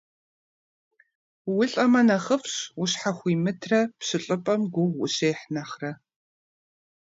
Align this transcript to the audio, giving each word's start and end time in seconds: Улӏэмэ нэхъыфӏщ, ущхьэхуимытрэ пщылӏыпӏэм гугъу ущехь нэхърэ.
Улӏэмэ 1.49 2.01
нэхъыфӏщ, 2.07 2.53
ущхьэхуимытрэ 2.81 3.79
пщылӏыпӏэм 3.97 4.61
гугъу 4.73 5.01
ущехь 5.03 5.43
нэхърэ. 5.53 5.91